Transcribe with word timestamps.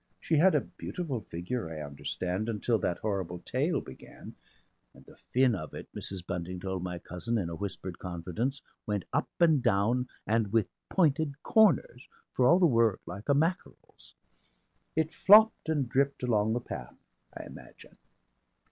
She 0.19 0.37
had 0.37 0.55
a 0.55 0.61
beautiful 0.61 1.19
figure, 1.21 1.69
I 1.69 1.79
understand, 1.85 2.49
until 2.49 2.79
that 2.79 2.97
horrible 2.97 3.37
tail 3.37 3.81
began 3.81 4.33
(and 4.95 5.05
the 5.05 5.15
fin 5.31 5.53
of 5.53 5.75
it, 5.75 5.93
Mrs. 5.93 6.25
Bunting 6.25 6.59
told 6.59 6.81
my 6.81 6.97
cousin 6.97 7.37
in 7.37 7.49
a 7.51 7.55
whispered 7.55 7.99
confidence, 7.99 8.63
went 8.87 9.05
up 9.13 9.29
and 9.39 9.61
down 9.61 10.07
and 10.25 10.51
with 10.51 10.69
pointed 10.89 11.43
corners 11.43 12.07
for 12.33 12.47
all 12.47 12.57
the 12.57 12.65
world 12.65 12.97
like 13.05 13.29
a 13.29 13.35
mackerel's). 13.35 14.15
It 14.95 15.13
flopped 15.13 15.69
and 15.69 15.87
dripped 15.87 16.23
along 16.23 16.53
the 16.53 16.61
path 16.61 16.97
I 17.39 17.45
imagine. 17.45 17.99